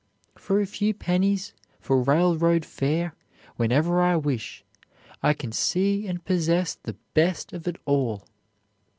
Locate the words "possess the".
6.25-6.95